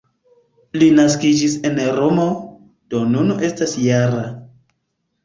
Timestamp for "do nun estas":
2.95-3.77